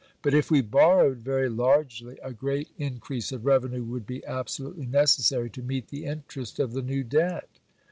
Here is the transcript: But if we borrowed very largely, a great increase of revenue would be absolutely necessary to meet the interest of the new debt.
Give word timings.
But 0.23 0.33
if 0.33 0.49
we 0.49 0.61
borrowed 0.61 1.19
very 1.19 1.47
largely, 1.47 2.17
a 2.23 2.33
great 2.33 2.69
increase 2.79 3.31
of 3.31 3.45
revenue 3.45 3.83
would 3.83 4.07
be 4.07 4.25
absolutely 4.25 4.87
necessary 4.87 5.51
to 5.51 5.61
meet 5.61 5.89
the 5.89 6.05
interest 6.05 6.57
of 6.57 6.73
the 6.73 6.81
new 6.81 7.03
debt. 7.03 7.47